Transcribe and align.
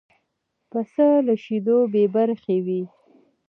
پسه 0.69 1.07
له 1.27 1.33
شیدو 1.43 1.77
بې 1.91 2.03
برخې 2.15 2.57
وي. 2.65 2.81